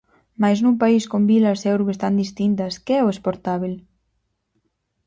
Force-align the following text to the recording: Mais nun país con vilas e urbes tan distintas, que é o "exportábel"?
Mais 0.41 0.57
nun 0.63 0.75
país 0.83 1.03
con 1.11 1.21
vilas 1.31 1.59
e 1.67 1.69
urbes 1.77 1.99
tan 2.03 2.13
distintas, 2.23 2.73
que 2.85 2.93
é 2.99 3.01
o 3.03 3.11
"exportábel"? 3.13 3.73